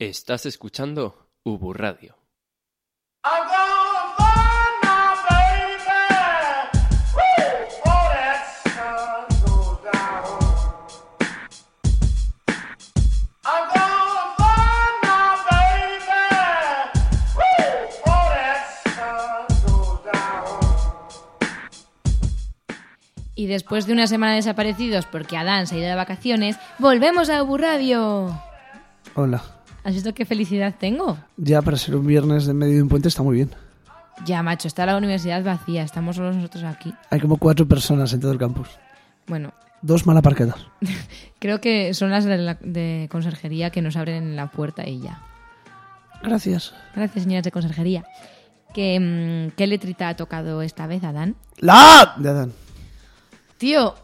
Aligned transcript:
Estás 0.00 0.44
escuchando 0.44 1.28
Ubu 1.44 1.72
Radio. 1.72 2.16
Y 23.36 23.46
después 23.46 23.86
de 23.86 23.92
una 23.92 24.08
semana 24.08 24.34
desaparecidos 24.34 25.06
porque 25.06 25.36
Adán 25.36 25.68
se 25.68 25.76
ha 25.76 25.78
ido 25.78 25.88
de 25.88 25.94
vacaciones, 25.94 26.58
volvemos 26.80 27.30
a 27.30 27.44
Ubu 27.44 27.58
Radio. 27.58 28.42
Hola. 29.14 29.53
¿Has 29.84 29.94
visto 29.94 30.14
qué 30.14 30.24
felicidad 30.24 30.74
tengo? 30.78 31.18
Ya 31.36 31.60
para 31.62 31.76
ser 31.76 31.94
un 31.96 32.06
viernes 32.06 32.46
de 32.46 32.54
medio 32.54 32.76
de 32.76 32.82
un 32.82 32.88
puente 32.88 33.08
está 33.08 33.22
muy 33.22 33.36
bien. 33.36 33.50
Ya, 34.24 34.42
macho, 34.42 34.68
está 34.68 34.86
la 34.86 34.96
universidad 34.96 35.42
vacía, 35.44 35.82
estamos 35.82 36.16
solos 36.16 36.36
nosotros 36.36 36.64
aquí. 36.64 36.94
Hay 37.10 37.20
como 37.20 37.36
cuatro 37.36 37.66
personas 37.66 38.12
en 38.12 38.20
todo 38.20 38.32
el 38.32 38.38
campus. 38.38 38.68
Bueno, 39.26 39.52
Dos 39.82 40.06
mal 40.06 40.16
aparcadas. 40.16 40.56
creo 41.38 41.60
que 41.60 41.92
son 41.92 42.10
las 42.10 42.24
de, 42.24 42.38
la- 42.38 42.58
de 42.62 43.06
conserjería 43.10 43.68
que 43.70 43.82
nos 43.82 43.96
abren 43.96 44.34
la 44.34 44.50
puerta 44.50 44.88
y 44.88 45.00
ya. 45.00 45.20
Gracias. 46.22 46.72
Gracias, 46.94 47.24
señoras 47.24 47.44
de 47.44 47.50
conserjería. 47.50 48.04
¿Qué, 48.72 48.98
mm, 48.98 49.54
¿Qué 49.56 49.66
letrita 49.66 50.08
ha 50.08 50.16
tocado 50.16 50.62
esta 50.62 50.86
vez, 50.86 51.04
Adán? 51.04 51.36
¡La! 51.58 52.14
De 52.16 52.30
Adán. 52.30 52.52
Tío, 53.58 53.94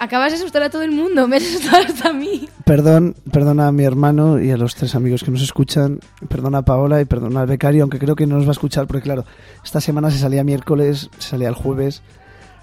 acabas 0.00 0.32
de 0.32 0.38
asustar 0.38 0.62
a 0.64 0.70
todo 0.70 0.82
el 0.82 0.90
mundo, 0.90 1.28
me 1.28 1.36
has 1.36 1.44
asustado 1.44 1.84
hasta 1.86 2.08
a 2.08 2.12
mí. 2.12 2.48
Perdón, 2.64 3.14
perdona 3.30 3.68
a 3.68 3.72
mi 3.72 3.84
hermano 3.84 4.40
y 4.40 4.50
a 4.50 4.56
los 4.56 4.74
tres 4.74 4.94
amigos 4.96 5.22
que 5.22 5.30
nos 5.30 5.42
escuchan. 5.42 6.00
Perdona 6.28 6.58
a 6.58 6.62
Paola 6.62 7.00
y 7.00 7.04
perdona 7.04 7.42
al 7.42 7.46
becario, 7.46 7.82
aunque 7.82 7.98
creo 7.98 8.16
que 8.16 8.26
no 8.26 8.36
nos 8.36 8.46
va 8.46 8.50
a 8.50 8.52
escuchar 8.52 8.86
porque, 8.86 9.02
claro, 9.02 9.24
esta 9.64 9.80
semana 9.80 10.10
se 10.10 10.18
salía 10.18 10.42
miércoles, 10.42 11.10
se 11.18 11.28
salía 11.30 11.48
el 11.48 11.54
jueves, 11.54 12.02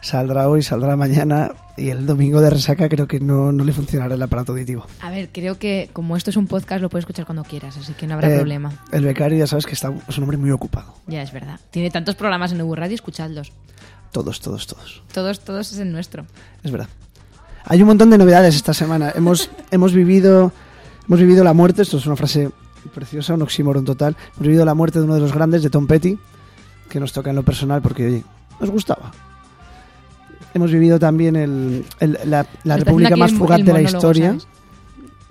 saldrá 0.02 0.48
hoy, 0.50 0.64
saldrá 0.64 0.96
mañana 0.96 1.52
y 1.76 1.90
el 1.90 2.06
domingo 2.06 2.42
de 2.42 2.50
resaca 2.50 2.88
creo 2.90 3.08
que 3.08 3.20
no, 3.20 3.52
no 3.52 3.64
le 3.64 3.72
funcionará 3.74 4.16
el 4.16 4.22
aparato 4.22 4.52
auditivo. 4.54 4.86
A 5.02 5.10
ver, 5.10 5.30
creo 5.32 5.60
que 5.60 5.90
como 5.94 6.18
esto 6.18 6.30
es 6.32 6.38
un 6.38 6.48
podcast 6.48 6.82
lo 6.82 6.90
puedes 6.90 7.04
escuchar 7.04 7.26
cuando 7.26 7.44
quieras, 7.44 7.78
así 7.78 7.94
que 7.94 8.08
no 8.08 8.16
habrá 8.16 8.32
Eh, 8.32 8.36
problema. 8.38 8.72
El 8.92 9.04
becario 9.06 9.38
ya 9.38 9.48
sabes 9.48 9.66
que 9.66 9.74
está, 9.74 9.94
es 10.08 10.18
un 10.18 10.24
hombre 10.24 10.38
muy 10.38 10.52
ocupado. 10.52 10.96
Ya 11.08 11.22
es 11.22 11.32
verdad. 11.32 11.60
Tiene 11.72 11.92
tantos 11.92 12.16
programas 12.16 12.52
en 12.52 12.62
Ubu 12.62 12.76
Radio, 12.76 12.96
escuchadlos. 12.96 13.52
Todos, 14.12 14.40
todos, 14.40 14.66
todos. 14.68 15.04
Todos, 15.14 15.40
todos 15.42 15.72
es 15.74 15.80
el 15.80 15.92
nuestro. 15.92 16.26
Es 16.64 16.72
verdad. 16.72 16.88
Hay 17.70 17.82
un 17.82 17.88
montón 17.88 18.10
de 18.10 18.18
novedades 18.18 18.56
esta 18.56 18.74
semana. 18.74 19.12
Hemos, 19.16 19.50
hemos, 19.72 19.94
vivido, 19.94 20.52
hemos 21.08 21.20
vivido 21.20 21.44
la 21.44 21.54
muerte, 21.54 21.82
esto 21.82 21.98
es 21.98 22.06
una 22.06 22.16
frase 22.16 22.50
preciosa, 22.94 23.34
un 23.34 23.42
oxímoron 23.42 23.84
total. 23.86 24.16
Hemos 24.36 24.48
vivido 24.48 24.66
la 24.66 24.74
muerte 24.74 25.00
de 25.00 25.06
uno 25.06 25.16
de 25.16 25.22
los 25.22 25.34
grandes, 25.34 25.64
de 25.64 25.70
Tom 25.70 25.88
Petty, 25.88 26.18
que 26.90 27.00
nos 27.00 27.12
toca 27.12 27.30
en 27.30 27.36
lo 27.36 27.44
personal 27.44 27.82
porque, 27.82 28.06
oye, 28.08 28.24
nos 28.60 28.70
gustaba. 28.70 29.12
Hemos 30.54 30.72
vivido 30.72 30.98
también 30.98 31.36
el, 31.36 31.86
el- 32.00 32.18
la, 32.26 32.46
república 32.78 33.16
más 33.16 33.34
fugaz 33.34 33.64
de 33.64 33.74
la 33.74 33.82
historia. 33.82 34.28
¿sabes? 34.30 34.48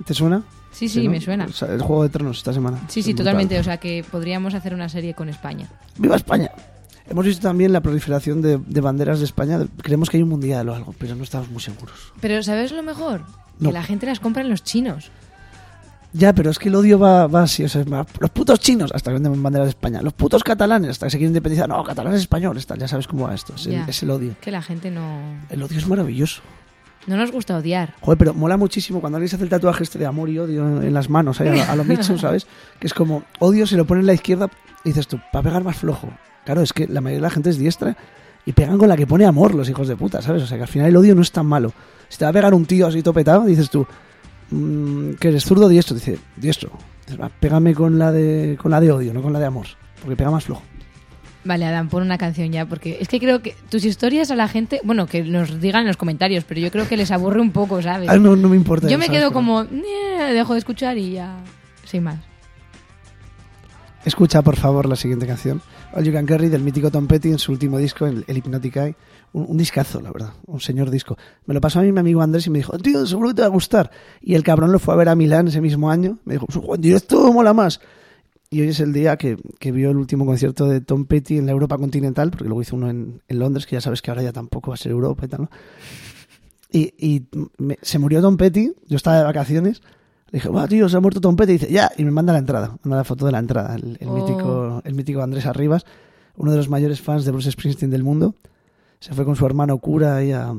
¿Te 0.04 0.14
suena? 0.14 0.42
Sí, 0.70 0.90
sí, 0.90 1.04
¿no? 1.04 1.10
me 1.10 1.20
suena. 1.22 1.46
O 1.46 1.52
sea, 1.52 1.72
el 1.72 1.80
Juego 1.80 2.02
de 2.02 2.10
Tronos 2.10 2.36
esta 2.36 2.52
semana. 2.52 2.78
Sí, 2.88 3.02
sí, 3.02 3.12
brutal. 3.12 3.24
totalmente. 3.24 3.58
O 3.58 3.64
sea 3.64 3.78
que 3.78 4.04
podríamos 4.10 4.52
hacer 4.52 4.74
una 4.74 4.90
serie 4.90 5.14
con 5.14 5.30
España. 5.30 5.68
¡Viva 5.98 6.16
España! 6.16 6.50
Hemos 7.08 7.24
visto 7.24 7.42
también 7.42 7.72
la 7.72 7.80
proliferación 7.80 8.42
de, 8.42 8.58
de 8.58 8.80
banderas 8.80 9.18
de 9.20 9.24
España. 9.24 9.60
Creemos 9.82 10.10
que 10.10 10.16
hay 10.16 10.22
un 10.22 10.28
mundial 10.28 10.68
o 10.68 10.74
algo, 10.74 10.94
pero 10.98 11.14
no 11.14 11.22
estamos 11.22 11.48
muy 11.50 11.62
seguros. 11.62 12.12
Pero 12.20 12.42
¿sabes 12.42 12.72
lo 12.72 12.82
mejor? 12.82 13.22
No. 13.58 13.68
Que 13.68 13.72
la 13.74 13.82
gente 13.82 14.06
las 14.06 14.20
compra 14.20 14.42
en 14.42 14.50
los 14.50 14.64
chinos. 14.64 15.10
Ya, 16.12 16.32
pero 16.32 16.50
es 16.50 16.58
que 16.58 16.68
el 16.68 16.74
odio 16.74 16.98
va, 16.98 17.26
va 17.26 17.42
así. 17.42 17.62
O 17.62 17.68
sea, 17.68 17.82
es 17.82 17.86
más, 17.86 18.06
los 18.18 18.30
putos 18.30 18.58
chinos, 18.58 18.90
hasta 18.94 19.10
que 19.10 19.14
venden 19.14 19.42
banderas 19.42 19.66
de 19.66 19.70
España. 19.70 20.00
Los 20.02 20.14
putos 20.14 20.42
catalanes, 20.42 20.90
hasta 20.90 21.06
que 21.06 21.10
se 21.10 21.18
quieren 21.18 21.30
independizar. 21.30 21.68
No, 21.68 21.84
catalanes 21.84 22.20
españoles, 22.20 22.66
tal. 22.66 22.78
Ya 22.78 22.88
sabes 22.88 23.06
cómo 23.06 23.26
va 23.26 23.34
esto. 23.34 23.54
Es, 23.54 23.66
el, 23.66 23.84
es 23.86 24.02
el 24.02 24.10
odio. 24.10 24.34
Que 24.40 24.50
la 24.50 24.62
gente 24.62 24.90
no... 24.90 25.20
El 25.50 25.62
odio 25.62 25.78
es 25.78 25.86
maravilloso. 25.86 26.40
No 27.06 27.16
nos 27.16 27.30
gusta 27.32 27.56
odiar. 27.56 27.94
Joder, 28.00 28.18
pero 28.18 28.34
mola 28.34 28.56
muchísimo 28.56 29.00
cuando 29.00 29.16
alguien 29.18 29.28
se 29.28 29.36
hace 29.36 29.44
el 29.44 29.50
tatuaje 29.50 29.84
este 29.84 29.98
de 29.98 30.06
amor 30.06 30.28
y 30.28 30.38
odio 30.38 30.82
en 30.82 30.92
las 30.92 31.08
manos, 31.08 31.40
a, 31.40 31.44
lo- 31.44 31.62
a 31.62 31.76
lo 31.76 31.84
Mitchum, 31.84 32.18
¿sabes? 32.20 32.46
Que 32.80 32.86
es 32.86 32.94
como 32.94 33.22
odio 33.38 33.66
se 33.66 33.76
lo 33.76 33.84
pone 33.86 34.00
en 34.00 34.06
la 34.06 34.14
izquierda 34.14 34.48
y 34.84 34.88
dices 34.90 35.06
tú, 35.06 35.18
para 35.32 35.42
pegar 35.44 35.62
más 35.64 35.76
flojo. 35.76 36.08
Claro, 36.44 36.62
es 36.62 36.72
que 36.72 36.86
la 36.88 37.00
mayoría 37.00 37.18
de 37.18 37.22
la 37.22 37.30
gente 37.30 37.50
es 37.50 37.58
diestra 37.58 37.96
y 38.44 38.52
pegan 38.52 38.78
con 38.78 38.88
la 38.88 38.96
que 38.96 39.06
pone 39.06 39.24
amor 39.24 39.54
los 39.54 39.68
hijos 39.68 39.88
de 39.88 39.96
puta, 39.96 40.22
¿sabes? 40.22 40.42
O 40.42 40.46
sea 40.46 40.56
que 40.56 40.62
al 40.64 40.68
final 40.68 40.88
el 40.88 40.96
odio 40.96 41.14
no 41.14 41.22
es 41.22 41.32
tan 41.32 41.46
malo. 41.46 41.72
Si 42.08 42.18
te 42.18 42.24
va 42.24 42.30
a 42.30 42.32
pegar 42.32 42.54
un 42.54 42.64
tío 42.66 42.86
así 42.86 43.02
topetado, 43.02 43.44
dices 43.44 43.68
tú, 43.70 43.86
mm, 44.50 45.14
que 45.14 45.28
eres 45.28 45.44
zurdo 45.44 45.68
diestro, 45.68 45.94
dice, 45.96 46.18
diestro. 46.36 46.70
Dices, 47.04 47.20
va, 47.20 47.28
pégame 47.28 47.74
con 47.74 47.98
la 47.98 48.12
de 48.12 48.56
con 48.60 48.70
la 48.70 48.80
de 48.80 48.90
odio, 48.92 49.12
no 49.14 49.22
con 49.22 49.32
la 49.32 49.38
de 49.40 49.46
amor, 49.46 49.66
porque 50.00 50.16
pega 50.16 50.30
más 50.30 50.44
flojo. 50.44 50.62
Vale, 51.46 51.64
Adán, 51.64 51.88
pon 51.88 52.02
una 52.02 52.18
canción 52.18 52.50
ya, 52.50 52.66
porque 52.66 52.98
es 53.00 53.06
que 53.08 53.20
creo 53.20 53.40
que 53.40 53.54
tus 53.70 53.84
historias 53.84 54.30
a 54.32 54.34
la 54.36 54.48
gente, 54.48 54.80
bueno, 54.82 55.06
que 55.06 55.22
nos 55.22 55.60
digan 55.60 55.82
en 55.82 55.86
los 55.86 55.96
comentarios, 55.96 56.42
pero 56.44 56.60
yo 56.60 56.72
creo 56.72 56.88
que 56.88 56.96
les 56.96 57.12
aburre 57.12 57.40
un 57.40 57.52
poco, 57.52 57.80
¿sabes? 57.80 58.08
Ah, 58.10 58.16
no, 58.16 58.34
no 58.34 58.48
me 58.48 58.56
importa. 58.56 58.88
yo 58.88 58.98
me 58.98 59.08
quedo 59.08 59.32
como, 59.32 59.64
dejo 59.64 60.52
de 60.54 60.58
escuchar 60.58 60.98
y 60.98 61.12
ya, 61.12 61.38
sin 61.84 62.02
más. 62.02 62.16
Escucha, 64.04 64.42
por 64.42 64.56
favor, 64.56 64.86
la 64.88 64.96
siguiente 64.96 65.26
canción. 65.26 65.60
All 65.92 66.04
You 66.04 66.12
Can 66.12 66.26
Carry 66.26 66.48
del 66.48 66.62
mítico 66.62 66.90
Tom 66.90 67.06
Petty 67.06 67.28
en 67.30 67.38
su 67.38 67.50
último 67.52 67.78
disco, 67.78 68.06
el, 68.06 68.24
el 68.28 68.36
Hypnotic 68.38 68.76
Eye. 68.76 68.96
Un, 69.32 69.46
un 69.48 69.56
discazo, 69.56 70.00
la 70.00 70.12
verdad. 70.12 70.32
Un 70.46 70.60
señor 70.60 70.90
disco. 70.90 71.16
Me 71.46 71.54
lo 71.54 71.60
pasó 71.60 71.80
a 71.80 71.82
mí 71.82 71.90
mi 71.90 71.98
amigo 72.00 72.22
Andrés 72.22 72.46
y 72.46 72.50
me 72.50 72.58
dijo, 72.58 72.78
tío, 72.78 73.04
seguro 73.06 73.30
que 73.30 73.34
te 73.36 73.42
va 73.42 73.46
a 73.48 73.50
gustar. 73.50 73.90
Y 74.20 74.34
el 74.34 74.44
cabrón 74.44 74.70
lo 74.70 74.78
fue 74.78 74.94
a 74.94 74.96
ver 74.96 75.08
a 75.08 75.14
Milán 75.16 75.48
ese 75.48 75.60
mismo 75.60 75.90
año. 75.90 76.18
Me 76.24 76.34
dijo, 76.34 76.46
"Joder, 76.52 76.74
en 76.76 76.80
directo 76.82 77.32
mola 77.32 77.52
más. 77.52 77.80
Y 78.50 78.60
hoy 78.60 78.68
es 78.68 78.80
el 78.80 78.92
día 78.92 79.16
que, 79.16 79.36
que 79.58 79.72
vio 79.72 79.90
el 79.90 79.96
último 79.96 80.24
concierto 80.24 80.66
de 80.68 80.80
Tom 80.80 81.06
Petty 81.06 81.36
en 81.38 81.46
la 81.46 81.52
Europa 81.52 81.78
continental, 81.78 82.30
porque 82.30 82.44
luego 82.44 82.62
hizo 82.62 82.76
uno 82.76 82.88
en, 82.88 83.20
en 83.26 83.38
Londres, 83.38 83.66
que 83.66 83.74
ya 83.74 83.80
sabes 83.80 84.02
que 84.02 84.10
ahora 84.10 84.22
ya 84.22 84.32
tampoco 84.32 84.70
va 84.70 84.74
a 84.74 84.78
ser 84.78 84.92
Europa 84.92 85.24
y 85.26 85.28
tal, 85.28 85.40
¿no? 85.42 85.50
Y, 86.70 86.92
y 86.98 87.26
me- 87.58 87.78
se 87.82 87.98
murió 87.98 88.20
Tom 88.20 88.36
Petty, 88.36 88.72
yo 88.88 88.96
estaba 88.96 89.18
de 89.18 89.24
vacaciones, 89.24 89.82
le 90.30 90.38
dije, 90.38 90.48
va, 90.48 90.68
tío, 90.68 90.88
se 90.88 90.96
ha 90.96 91.00
muerto 91.00 91.20
Tom 91.20 91.34
Petty, 91.36 91.52
y 91.52 91.58
dice, 91.58 91.72
ya, 91.72 91.90
y 91.96 92.04
me 92.04 92.10
manda 92.12 92.32
la 92.32 92.38
entrada, 92.38 92.76
manda 92.82 92.98
la 92.98 93.04
foto 93.04 93.26
de 93.26 93.32
la 93.32 93.38
entrada, 93.40 93.74
el, 93.74 93.96
el 94.00 94.08
Oh. 94.08 94.14
mítico, 94.14 94.82
el 94.84 94.94
mítico 94.94 95.22
Andrés 95.22 95.46
Arribas, 95.46 95.84
uno 96.36 96.50
de 96.52 96.56
los 96.58 96.68
mayores 96.68 97.00
fans 97.00 97.24
de 97.24 97.32
Bruce 97.32 97.50
Springsteen 97.50 97.90
del 97.90 98.04
mundo, 98.04 98.34
se 99.00 99.12
fue 99.12 99.24
con 99.24 99.34
su 99.36 99.44
hermano 99.46 99.78
cura 99.78 100.16
ahí 100.16 100.30
a, 100.32 100.52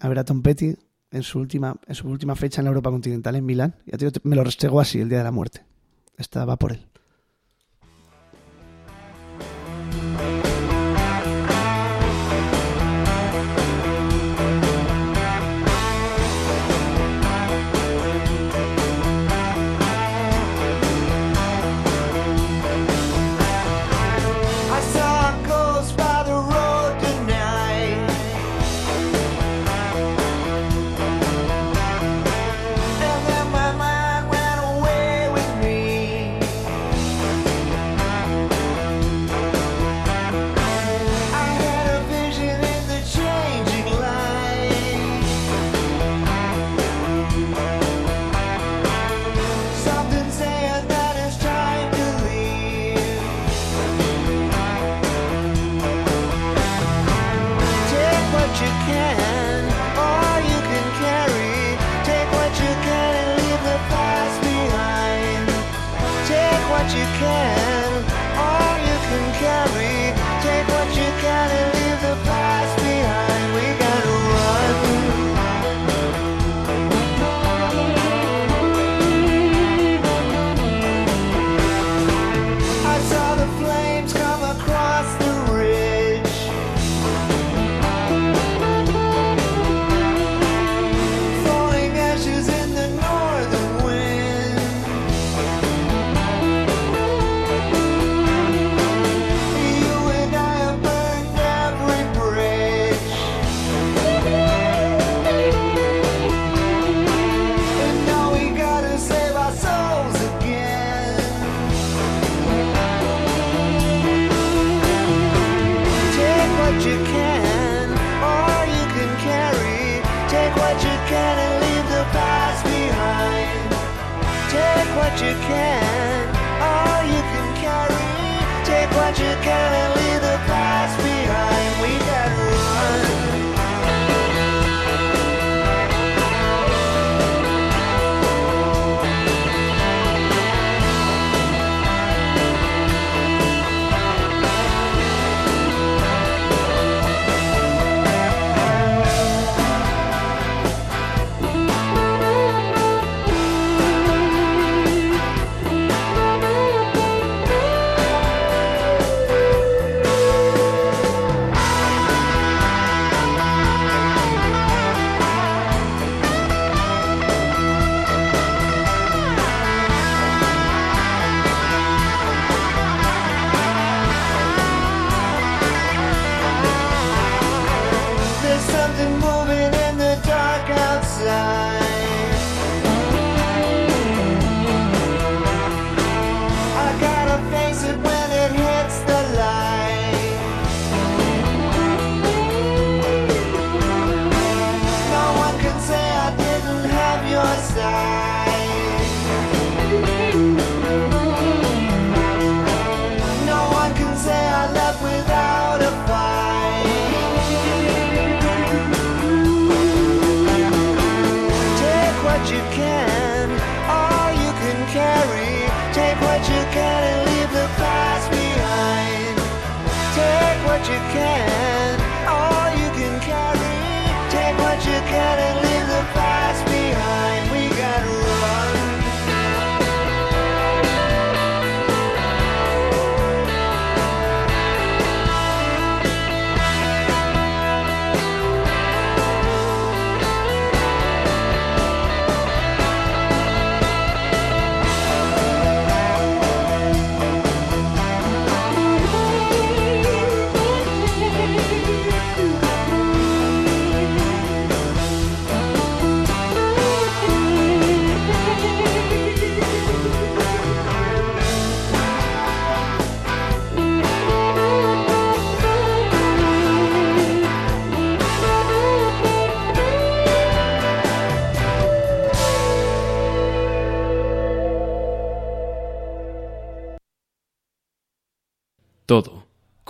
a 0.00 0.08
ver 0.08 0.18
a 0.18 0.24
Tom 0.24 0.42
Petty 0.42 0.74
en 1.10 1.22
su 1.22 1.38
última, 1.38 1.76
en 1.86 1.94
su 1.94 2.06
última 2.08 2.34
fecha 2.36 2.60
en 2.60 2.64
la 2.66 2.70
Europa 2.70 2.90
continental, 2.90 3.34
en 3.36 3.46
Milán, 3.46 3.76
y 3.86 3.94
a 3.94 3.98
tío, 3.98 4.10
me 4.24 4.36
lo 4.36 4.44
restregó 4.44 4.80
así 4.80 5.00
el 5.00 5.08
día 5.08 5.18
de 5.18 5.24
la 5.24 5.32
muerte. 5.32 5.62
Estaba 6.18 6.56
por 6.56 6.72
él. 6.72 6.86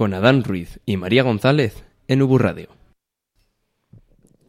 Con 0.00 0.14
Adán 0.14 0.44
Ruiz 0.44 0.80
y 0.86 0.96
María 0.96 1.22
González 1.22 1.84
en 2.08 2.22
Ubu 2.22 2.38
Radio. 2.38 2.70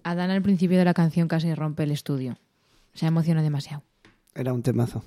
Adán 0.01 0.29
al 0.29 0.41
principio 0.41 0.77
de 0.77 0.85
la 0.85 0.93
canción 0.93 1.27
casi 1.27 1.53
rompe 1.53 1.83
el 1.83 1.91
estudio. 1.91 2.37
Se 2.93 3.05
emociona 3.05 3.41
demasiado. 3.41 3.83
Era 4.33 4.53
un 4.53 4.63
temazo. 4.63 5.03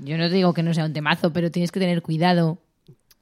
Yo 0.00 0.18
no 0.18 0.28
te 0.28 0.34
digo 0.34 0.54
que 0.54 0.64
no 0.64 0.74
sea 0.74 0.84
un 0.86 0.92
temazo, 0.92 1.32
pero 1.32 1.52
tienes 1.52 1.70
que 1.70 1.78
tener 1.78 2.02
cuidado. 2.02 2.58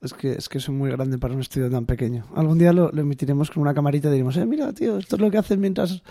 Es 0.01 0.15
que, 0.15 0.33
es 0.33 0.49
que 0.49 0.57
es 0.57 0.71
muy 0.71 0.91
grande 0.91 1.19
para 1.19 1.35
un 1.35 1.41
estudio 1.43 1.71
tan 1.71 1.85
pequeño. 1.85 2.25
Algún 2.35 2.57
día 2.57 2.73
lo, 2.73 2.91
lo 2.91 3.03
emitiremos 3.03 3.51
con 3.51 3.61
una 3.61 3.75
camarita 3.75 4.09
y 4.09 4.13
diremos, 4.13 4.35
eh, 4.39 4.47
mira, 4.47 4.73
tío, 4.73 4.97
esto 4.97 5.17
es 5.17 5.21
lo 5.21 5.31
que 5.31 5.37
hacen 5.37 5.61
mientras... 5.61 6.03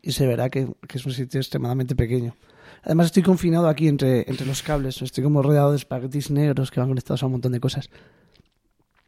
Y 0.00 0.12
se 0.12 0.28
verá 0.28 0.48
que, 0.48 0.68
que 0.86 0.98
es 0.98 1.06
un 1.06 1.12
sitio 1.12 1.40
extremadamente 1.40 1.96
pequeño. 1.96 2.36
Además 2.84 3.06
estoy 3.06 3.24
confinado 3.24 3.66
aquí 3.66 3.88
entre, 3.88 4.30
entre 4.30 4.46
los 4.46 4.62
cables. 4.62 5.02
Estoy 5.02 5.24
como 5.24 5.42
rodeado 5.42 5.72
de 5.72 5.76
espaguetis 5.78 6.30
negros 6.30 6.70
que 6.70 6.78
van 6.78 6.88
conectados 6.88 7.24
a 7.24 7.26
un 7.26 7.32
montón 7.32 7.50
de 7.50 7.58
cosas. 7.58 7.90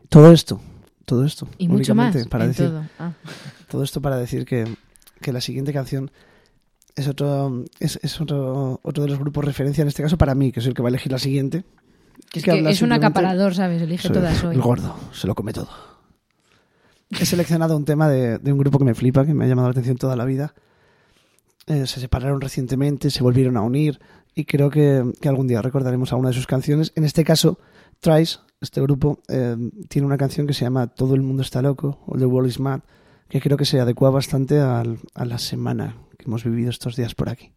Todo 0.08 0.32
esto, 0.32 0.60
todo 1.04 1.24
esto. 1.24 1.48
Y 1.58 1.68
mucho 1.68 1.94
más. 1.94 2.16
Para 2.28 2.44
en 2.44 2.50
decir, 2.50 2.66
todo. 2.66 2.84
Ah. 2.98 3.12
todo 3.68 3.82
esto 3.82 4.00
para 4.00 4.16
decir 4.16 4.44
que, 4.44 4.66
que 5.20 5.32
la 5.32 5.40
siguiente 5.40 5.72
canción 5.72 6.10
es 6.96 7.08
otro 7.08 7.64
es, 7.78 7.98
es 8.02 8.20
otro, 8.20 8.80
otro 8.82 9.04
de 9.04 9.10
los 9.10 9.18
grupos 9.18 9.44
referencia, 9.44 9.82
en 9.82 9.88
este 9.88 10.02
caso 10.02 10.18
para 10.18 10.34
mí, 10.34 10.52
que 10.52 10.60
soy 10.60 10.70
el 10.70 10.74
que 10.74 10.82
va 10.82 10.88
a 10.88 10.90
elegir 10.90 11.12
la 11.12 11.18
siguiente. 11.18 11.64
Es 12.32 12.42
que 12.42 12.84
un 12.84 12.92
acaparador, 12.92 13.54
¿sabes? 13.54 13.80
Elige 13.80 14.08
todas 14.08 14.42
hoy. 14.44 14.54
El 14.54 14.60
gordo, 14.60 14.96
se 15.12 15.26
lo 15.26 15.34
come 15.34 15.52
todo. 15.52 15.68
He 17.10 17.24
seleccionado 17.24 17.76
un 17.76 17.84
tema 17.84 18.08
de, 18.08 18.38
de 18.38 18.52
un 18.52 18.58
grupo 18.58 18.78
que 18.78 18.84
me 18.84 18.94
flipa, 18.94 19.24
que 19.24 19.32
me 19.32 19.44
ha 19.44 19.48
llamado 19.48 19.68
la 19.68 19.72
atención 19.72 19.96
toda 19.96 20.14
la 20.16 20.24
vida. 20.24 20.54
Eh, 21.66 21.86
se 21.86 22.00
separaron 22.00 22.40
recientemente, 22.40 23.10
se 23.10 23.22
volvieron 23.22 23.56
a 23.56 23.62
unir 23.62 24.00
y 24.34 24.44
creo 24.44 24.70
que, 24.70 25.04
que 25.20 25.28
algún 25.28 25.46
día 25.46 25.62
recordaremos 25.62 26.12
alguna 26.12 26.30
de 26.30 26.34
sus 26.34 26.46
canciones. 26.46 26.92
En 26.96 27.04
este 27.04 27.24
caso, 27.24 27.58
Trice, 28.00 28.38
este 28.60 28.80
grupo, 28.80 29.20
eh, 29.28 29.56
tiene 29.88 30.06
una 30.06 30.16
canción 30.18 30.46
que 30.46 30.52
se 30.54 30.64
llama 30.64 30.86
Todo 30.88 31.14
el 31.14 31.22
mundo 31.22 31.42
está 31.42 31.62
loco 31.62 32.00
o 32.06 32.18
The 32.18 32.26
World 32.26 32.50
is 32.50 32.60
Mad, 32.60 32.80
que 33.28 33.40
creo 33.40 33.56
que 33.56 33.64
se 33.64 33.80
adecua 33.80 34.10
bastante 34.10 34.58
al- 34.60 34.98
a 35.14 35.24
la 35.24 35.38
semana 35.38 35.96
que 36.18 36.24
hemos 36.26 36.44
vivido 36.44 36.70
estos 36.70 36.96
días 36.96 37.14
por 37.14 37.28
aquí. 37.28 37.52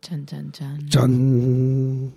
Chan, 0.00 0.26
chan, 0.26 0.52
chan. 0.52 0.86
John. 0.92 2.12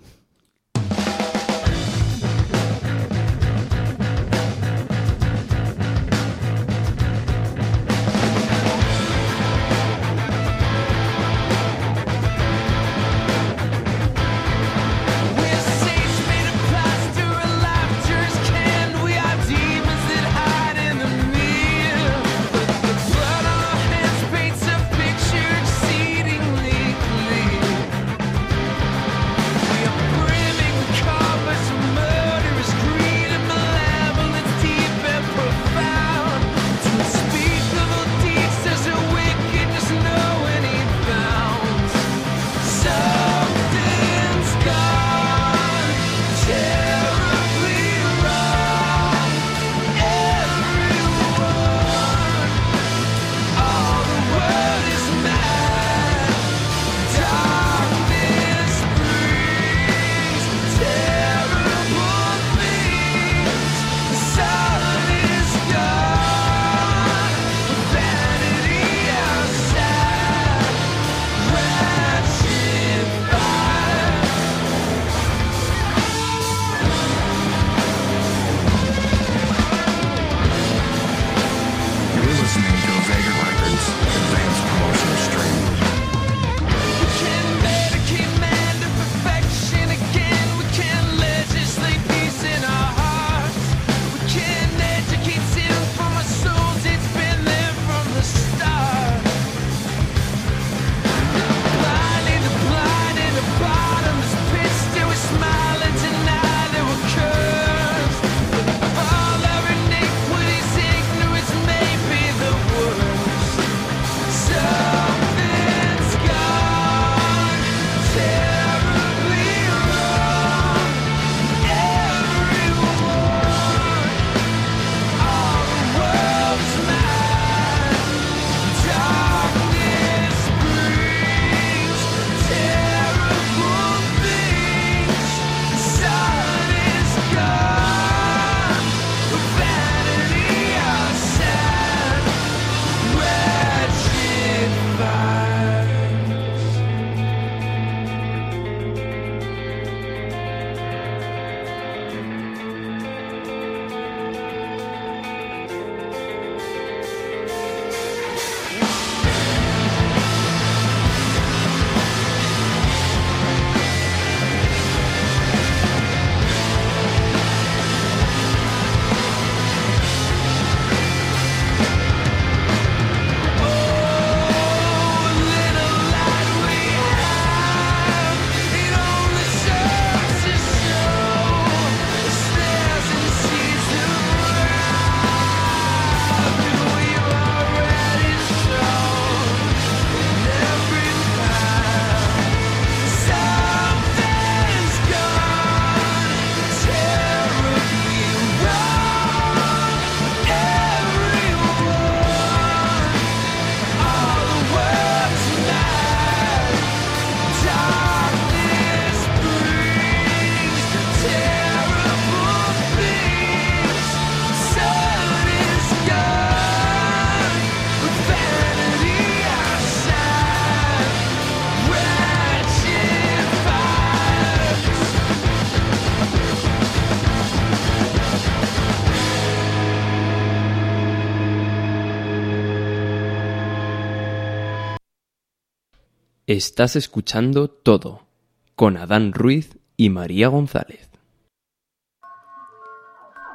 Estás 236.52 236.96
escuchando 236.96 237.68
todo 237.68 238.26
con 238.74 238.98
Adán 238.98 239.32
Ruiz 239.32 239.78
y 239.96 240.10
María 240.10 240.48
González. 240.48 241.08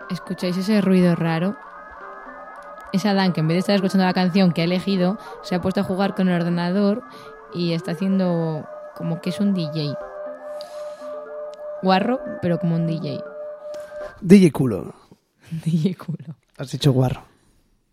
¿Escucháis 0.09 0.57
ese 0.57 0.81
ruido 0.81 1.13
raro? 1.13 1.55
Es 2.93 3.05
Adán 3.05 3.33
que 3.33 3.41
en 3.41 3.49
vez 3.49 3.57
de 3.57 3.59
estar 3.59 3.75
escuchando 3.75 4.03
la 4.03 4.15
canción 4.15 4.51
que 4.51 4.61
ha 4.61 4.63
elegido, 4.63 5.19
se 5.43 5.53
ha 5.53 5.61
puesto 5.61 5.81
a 5.81 5.83
jugar 5.83 6.15
con 6.15 6.27
el 6.27 6.41
ordenador 6.41 7.03
y 7.53 7.73
está 7.73 7.91
haciendo 7.91 8.67
como 8.95 9.21
que 9.21 9.29
es 9.29 9.39
un 9.39 9.53
DJ. 9.53 9.93
Guarro, 11.83 12.19
pero 12.41 12.57
como 12.57 12.77
un 12.77 12.87
DJ. 12.87 13.23
DJ 14.21 14.51
culo. 14.51 14.95
DJ 15.63 15.93
culo. 15.93 16.35
Has 16.57 16.71
dicho 16.71 16.91
guarro. 16.91 17.36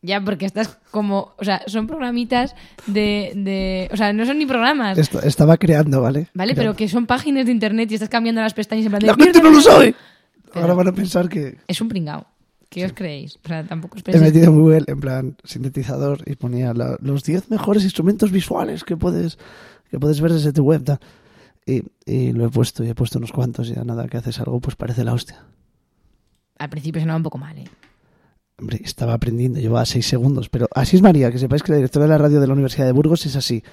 Ya, 0.07 0.21
porque 0.23 0.45
estás 0.45 0.77
como. 0.91 1.33
O 1.39 1.45
sea, 1.45 1.63
son 1.67 1.87
programitas 1.87 2.55
de. 2.87 3.33
de 3.35 3.89
o 3.91 3.97
sea, 3.97 4.13
no 4.13 4.27
son 4.27 4.39
ni 4.39 4.45
programas. 4.45 4.99
Esto- 4.99 5.23
estaba 5.23 5.57
creando, 5.57 6.03
¿vale? 6.03 6.29
¿Vale? 6.35 6.53
Creando. 6.53 6.73
Pero 6.73 6.77
que 6.77 6.89
son 6.89 7.07
páginas 7.07 7.47
de 7.47 7.53
internet 7.53 7.91
y 7.91 7.95
estás 7.95 8.11
cambiando 8.11 8.43
las 8.43 8.53
pestañas 8.53 8.85
en 8.85 8.91
plan 8.91 9.01
de. 9.01 9.07
¡La 9.07 9.15
gente 9.15 9.41
no 9.41 9.51
lo 9.51 9.61
sabe! 9.63 9.95
Pero- 10.53 10.61
Ahora 10.61 10.75
van 10.75 10.89
a 10.89 10.93
pensar 10.93 11.29
que 11.31 11.57
Es 11.67 11.81
un 11.81 11.89
pringao. 11.89 12.27
¿Qué 12.69 12.85
os 12.85 12.93
creéis? 12.93 13.39
O 13.45 13.49
sea, 13.49 13.65
tampoco 13.65 13.95
os 13.97 14.01
he 14.01 14.05
penséis. 14.05 14.25
metido 14.25 14.53
en 14.53 14.59
Google, 14.61 14.85
en 14.89 15.01
plan, 15.01 15.37
sintetizador, 15.45 16.23
y 16.27 16.35
ponía 16.35 16.75
la- 16.75 16.99
los 17.01 17.23
10 17.23 17.49
mejores 17.51 17.83
instrumentos 17.85 18.31
visuales 18.31 18.85
que 18.85 18.97
puedes, 18.97 19.39
que 19.91 19.99
puedes 19.99 20.21
ver 20.21 20.33
desde 20.33 20.53
tu 20.53 20.65
web. 20.65 20.83
Y, 21.67 21.83
y 22.05 22.33
lo 22.33 22.45
he 22.47 22.51
puesto, 22.51 22.85
y 22.85 22.89
he 22.91 22.95
puesto 22.95 23.19
unos 23.19 23.33
cuantos, 23.33 23.71
y 23.71 23.75
ya 23.75 23.85
nada, 23.85 24.07
que 24.09 24.17
haces 24.19 24.39
algo, 24.41 24.61
pues 24.61 24.77
parece 24.77 25.03
la 25.05 25.15
hostia. 25.15 25.45
Al 26.59 26.69
principio 26.69 27.01
sonaba 27.01 27.17
un 27.17 27.23
poco 27.23 27.39
mal, 27.39 27.57
¿eh? 27.57 27.65
Hombre, 28.59 28.81
estaba 28.85 29.15
aprendiendo, 29.15 29.59
llevaba 29.59 29.85
seis 29.85 30.07
segundos, 30.07 30.49
pero 30.49 30.69
así 30.73 30.97
es 30.97 31.03
María, 31.03 31.31
que 31.33 31.39
sepáis 31.39 31.63
que 31.63 31.73
la 31.73 31.77
directora 31.79 32.05
de 32.05 32.11
la 32.11 32.19
radio 32.19 32.41
de 32.41 32.47
la 32.47 32.53
Universidad 32.53 32.87
de 32.87 32.93
Burgos 32.93 33.27
es 33.27 33.35
así. 33.35 33.65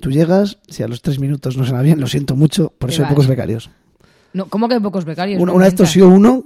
Tú 0.00 0.10
llegas, 0.10 0.58
si 0.68 0.82
a 0.82 0.88
los 0.88 1.02
tres 1.02 1.18
minutos 1.18 1.56
no 1.56 1.64
suena 1.64 1.82
bien, 1.82 2.00
lo 2.00 2.06
siento 2.06 2.34
mucho, 2.36 2.72
por 2.78 2.90
eso 2.90 3.02
hay 3.02 3.10
pocos 3.10 3.26
becarios. 3.26 3.70
No, 4.32 4.46
¿Cómo 4.46 4.68
que 4.68 4.74
hay 4.74 4.80
pocos 4.80 5.04
becarios? 5.04 5.40
Una, 5.40 5.52
No 5.52 5.56
una 5.56 5.66
vez 5.66 5.74
tosió 5.74 6.08
uno, 6.08 6.44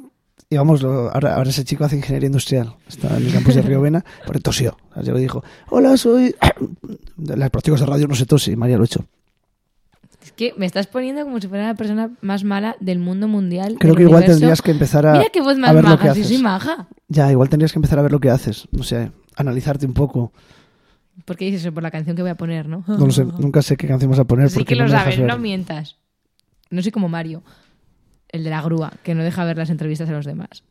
y 0.51 0.57
vamos, 0.57 0.83
ahora, 0.83 1.37
ahora 1.37 1.51
ese 1.51 1.65
chico 1.65 1.85
hace 1.85 1.97
ingeniería 1.97 2.27
industrial, 2.27 2.75
está 2.89 3.17
en 3.17 3.27
el 3.27 3.33
campus 3.33 3.55
de 3.55 3.63
Río 3.63 3.81
Vena, 3.81 4.05
pero 4.27 4.41
tosió. 4.41 4.77
Llegó 5.03 5.19
y 5.19 5.23
dijo, 5.23 5.45
hola, 5.71 5.97
soy... 5.97 6.35
Las 7.17 7.51
prácticas 7.51 7.81
de 7.81 7.87
radio 7.87 8.09
no 8.09 8.17
se 8.17 8.27
tose, 8.27 8.53
y 8.53 8.57
María 8.57 8.77
lo 8.77 8.83
ha 8.83 8.87
hecho. 8.87 9.05
Es 10.23 10.33
que 10.33 10.55
me 10.57 10.67
estás 10.67 10.87
poniendo 10.87 11.25
como 11.25 11.41
si 11.41 11.49
fuera 11.49 11.67
la 11.67 11.75
persona 11.75 12.11
más 12.21 12.45
mala 12.45 12.77
del 12.81 12.99
mundo 12.99 13.27
mundial. 13.27 13.77
Creo 13.81 13.97
que 13.97 14.03
igual 14.03 14.19
universo. 14.19 14.39
tendrías 14.39 14.63
que 14.63 14.71
empezar 14.71 15.07
a, 15.07 15.13
Mira 15.13 15.31
qué 15.33 15.41
voz 15.41 15.59
más 15.59 15.75
ver 15.75 15.85
lo 15.85 15.99
que 15.99 16.05
maja, 16.05 16.15
si 16.15 16.21
haces. 16.21 16.29
soy 16.29 16.43
maja. 16.43 16.89
Ya, 17.09 17.31
igual 17.31 17.49
tendrías 17.49 17.73
que 17.73 17.79
empezar 17.79 17.99
a 17.99 18.03
ver 18.03 18.13
lo 18.13 18.21
que 18.21 18.31
haces, 18.31 18.69
no 18.71 18.85
sé, 18.85 19.11
analizarte 19.37 19.85
un 19.85 19.95
poco. 19.95 20.33
¿Por 21.25 21.37
qué 21.37 21.47
dices 21.47 21.63
eso? 21.63 21.75
Por 21.75 21.83
la 21.83 21.91
canción 21.91 22.15
que 22.15 22.23
voy 22.23 22.31
a 22.31 22.37
poner, 22.37 22.69
¿no? 22.69 22.85
No 22.87 23.07
lo 23.07 23.11
sé, 23.11 23.25
nunca 23.39 23.63
sé 23.63 23.77
qué 23.77 23.89
canción 23.89 24.11
vas 24.11 24.21
a 24.21 24.25
poner 24.25 24.49
Sí 24.49 24.61
porque 24.61 24.75
que 24.75 24.81
no 24.81 24.87
lo 24.87 24.91
sabes, 24.91 25.19
no 25.19 25.39
mientas. 25.39 25.97
No 26.71 26.83
soy 26.83 26.93
como 26.93 27.09
Mario, 27.09 27.43
el 28.29 28.45
de 28.45 28.51
la 28.51 28.63
grúa, 28.63 28.93
que 29.03 29.15
no 29.15 29.25
deja 29.25 29.45
ver 29.45 29.59
las 29.59 29.71
entrevistas 29.71 30.09
a 30.09 30.13
los 30.13 30.25
demás. 30.25 30.63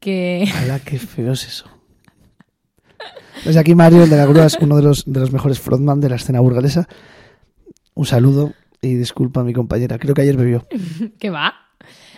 Que 0.00 0.44
Ojalá, 0.48 0.80
qué 0.80 0.98
feo 0.98 1.32
es 1.32 1.46
eso. 1.46 1.66
Desde 3.44 3.60
aquí 3.60 3.74
Mario, 3.76 4.02
el 4.02 4.10
de 4.10 4.16
la 4.16 4.26
grúa, 4.26 4.46
es 4.46 4.58
uno 4.60 4.76
de 4.76 4.82
los, 4.82 5.04
de 5.06 5.20
los 5.20 5.32
mejores 5.32 5.60
frontman 5.60 6.00
de 6.00 6.08
la 6.08 6.16
escena 6.16 6.40
burgalesa. 6.40 6.88
Un 7.94 8.04
saludo 8.04 8.52
y 8.82 8.94
disculpa 8.94 9.40
a 9.40 9.44
mi 9.44 9.52
compañera. 9.52 9.98
Creo 9.98 10.14
que 10.14 10.22
ayer 10.22 10.36
bebió. 10.36 10.66
¿Qué 11.18 11.30
va? 11.30 11.54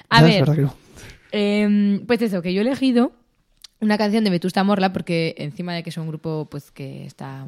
A 0.09 0.19
es 0.19 0.25
ver, 0.47 0.57
que 0.57 0.63
no. 0.63 0.75
em, 1.33 2.07
pues 2.07 2.21
eso, 2.23 2.43
que 2.43 2.53
yo 2.53 2.61
he 2.61 2.65
elegido 2.65 3.13
una 3.81 3.97
canción 3.97 4.25
de 4.25 4.31
Vetusta 4.31 4.63
Morla 4.65 4.93
porque 4.93 5.35
encima 5.39 5.73
de 5.75 5.83
que 5.83 5.91
es 5.91 5.97
un 5.97 6.09
grupo 6.09 6.49
pues 6.51 6.71
que 6.71 7.07
está... 7.07 7.47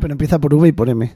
Pero 0.00 0.12
empieza 0.12 0.38
por 0.38 0.52
V 0.54 0.68
y 0.68 0.72
por 0.72 0.88
M. 0.88 1.14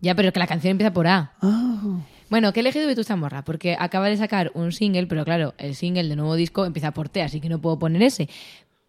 Ya, 0.00 0.14
pero 0.14 0.32
que 0.32 0.38
la 0.38 0.46
canción 0.46 0.72
empieza 0.72 0.92
por 0.92 1.06
A. 1.06 1.32
Ah, 1.40 1.98
Bueno, 2.28 2.52
que 2.52 2.60
he 2.60 2.62
elegido 2.62 2.86
Vetusta 2.86 3.16
Morla 3.16 3.44
porque 3.44 3.76
acaba 3.78 4.08
de 4.08 4.16
sacar 4.16 4.50
un 4.54 4.72
single, 4.72 5.06
pero 5.06 5.24
claro, 5.24 5.54
el 5.58 5.74
single 5.74 6.08
de 6.08 6.16
nuevo 6.16 6.34
disco 6.36 6.66
empieza 6.66 6.92
por 6.92 7.08
T, 7.08 7.22
así 7.22 7.40
que 7.40 7.48
no 7.48 7.60
puedo 7.60 7.78
poner 7.78 8.02
ese. 8.02 8.28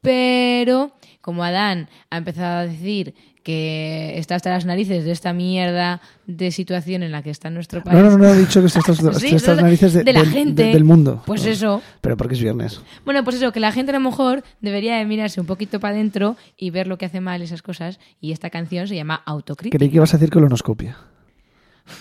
Pero 0.01 0.91
como 1.21 1.43
Adán 1.43 1.89
ha 2.09 2.17
empezado 2.17 2.59
a 2.59 2.67
decir 2.67 3.13
que 3.47 4.17
está 4.19 4.35
hasta 4.35 4.49
las 4.49 4.65
narices 4.65 5.05
de 5.05 5.11
esta 5.13 5.31
mierda 5.31 6.01
de 6.25 6.51
situación 6.51 7.01
en 7.01 7.13
la 7.13 7.23
que 7.23 7.29
está 7.29 7.49
nuestro 7.49 7.81
país. 7.81 7.97
no, 7.97 8.09
no, 8.11 8.17
no, 8.17 8.25
he 8.33 8.37
dicho 8.39 8.61
que 8.61 8.67
Sí, 9.19 9.35
estas 9.35 9.55
de- 9.55 9.61
narices 9.61 9.93
de, 9.93 10.03
de 10.03 10.11
la 10.11 10.19
del- 10.19 10.29
gente. 10.31 10.63
de- 10.63 10.73
del 10.73 10.83
mundo. 10.83 11.23
Pues 11.25 11.45
No, 11.45 11.51
eso. 11.51 11.81
Pero 12.01 12.17
porque 12.17 12.33
es 12.33 12.41
viernes. 12.41 12.81
Bueno, 13.05 13.23
pues 13.23 13.37
eso, 13.37 13.53
que 13.53 13.61
la 13.61 13.71
gente 13.71 13.91
a 13.91 13.93
lo 13.93 14.01
mejor 14.01 14.43
debería 14.59 14.97
de 14.97 15.05
mirarse 15.05 15.39
un 15.39 15.47
poquito 15.47 15.79
para 15.79 15.93
adentro 15.95 16.35
y 16.57 16.71
ver 16.71 16.87
lo 16.87 16.97
que 16.97 17.05
hace 17.05 17.21
mal 17.21 17.41
esas 17.41 17.61
cosas. 17.61 18.01
Y 18.19 18.33
esta 18.33 18.49
canción 18.49 18.85
se 18.89 18.95
llama 18.95 19.21
Autocrítica. 19.25 19.77
Creí 19.77 19.89
que 19.91 19.95
ibas 19.95 20.13
a 20.13 20.17
decir 20.17 20.29
colonoscopia. 20.33 20.97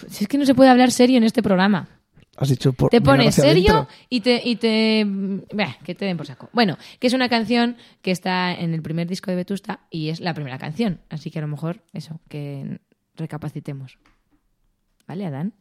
Si 0.08 0.24
es 0.24 0.28
que 0.28 0.38
no 0.38 0.46
se 0.46 0.54
puede 0.56 0.68
hablar 0.70 0.90
serio 0.90 1.16
en 1.16 1.22
este 1.22 1.44
programa. 1.44 1.86
Has 2.36 2.48
dicho 2.50 2.72
por. 2.72 2.90
Te 2.90 3.00
pones 3.00 3.34
serio 3.34 3.88
y 4.08 4.20
te, 4.20 4.40
y 4.44 4.56
te. 4.56 5.04
bah, 5.54 5.76
que 5.84 5.94
te 5.94 6.04
den 6.04 6.16
por 6.16 6.26
saco. 6.26 6.50
Bueno, 6.52 6.76
que 7.00 7.06
es 7.06 7.12
una 7.14 7.28
canción 7.28 7.76
que 8.02 8.10
está 8.10 8.52
en 8.52 8.74
el 8.74 8.82
primer 8.82 9.06
disco 9.06 9.30
de 9.30 9.36
Vetusta 9.36 9.80
y 9.90 10.10
es 10.10 10.20
la 10.20 10.34
primera 10.34 10.58
canción. 10.58 11.00
Así 11.08 11.30
que 11.30 11.38
a 11.38 11.42
lo 11.42 11.48
mejor, 11.48 11.82
eso, 11.92 12.20
que 12.28 12.80
recapacitemos. 13.14 13.98
¿Vale, 15.06 15.24
Adán? 15.26 15.54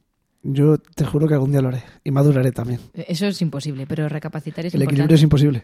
Yo 0.43 0.77
te 0.77 1.05
juro 1.05 1.27
que 1.27 1.33
algún 1.33 1.51
día 1.51 1.61
lo 1.61 1.69
haré. 1.69 1.83
Y 2.03 2.11
maduraré 2.11 2.51
también. 2.51 2.79
Eso 2.93 3.25
es 3.27 3.41
imposible, 3.41 3.87
pero 3.87 4.07
recapacitar 4.09 4.65
es 4.65 4.73
El 4.75 4.81
importante. 4.81 4.93
equilibrio 4.95 5.15
es 5.15 5.23
imposible. 5.23 5.63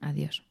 Adiós. 0.00 0.44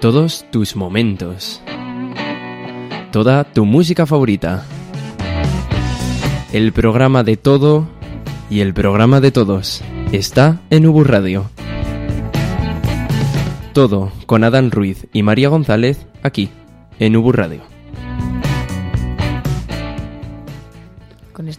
Todos 0.00 0.46
tus 0.50 0.76
momentos. 0.76 1.60
Toda 3.12 3.44
tu 3.44 3.66
música 3.66 4.06
favorita. 4.06 4.64
El 6.54 6.72
programa 6.72 7.22
de 7.22 7.36
todo 7.36 7.86
y 8.48 8.60
el 8.60 8.72
programa 8.72 9.20
de 9.20 9.30
todos 9.30 9.82
está 10.10 10.62
en 10.70 10.86
Ubu 10.86 11.04
Radio. 11.04 11.50
Todo 13.74 14.10
con 14.24 14.42
Adán 14.42 14.70
Ruiz 14.70 15.06
y 15.12 15.22
María 15.22 15.50
González 15.50 16.06
aquí 16.22 16.48
en 16.98 17.16
Ubu 17.16 17.32
Radio. 17.32 17.60